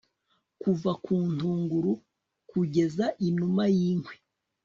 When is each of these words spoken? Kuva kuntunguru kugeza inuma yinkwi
Kuva 0.61 0.91
kuntunguru 1.03 1.91
kugeza 2.49 3.05
inuma 3.27 3.63
yinkwi 3.77 4.15